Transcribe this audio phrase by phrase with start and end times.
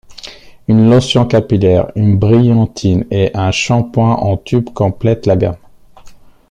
[0.67, 5.57] Une lotion capillaire, une brillantine et un shampooing en tube complètent la gamme.